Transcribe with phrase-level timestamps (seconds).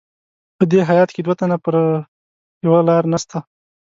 [0.57, 1.73] په دې هیات کې دوه تنه پر
[2.65, 3.37] یوه لار نسته.